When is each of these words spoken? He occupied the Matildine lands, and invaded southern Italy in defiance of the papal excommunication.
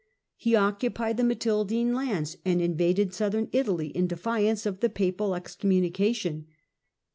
He 0.35 0.55
occupied 0.55 1.17
the 1.17 1.23
Matildine 1.23 1.93
lands, 1.93 2.35
and 2.43 2.59
invaded 2.59 3.13
southern 3.13 3.49
Italy 3.51 3.89
in 3.89 4.07
defiance 4.07 4.65
of 4.65 4.79
the 4.79 4.89
papal 4.89 5.35
excommunication. 5.35 6.47